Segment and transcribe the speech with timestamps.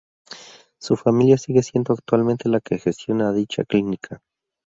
[0.79, 4.19] Su familia sigue siendo actualmente la que gestiona dicha clínica.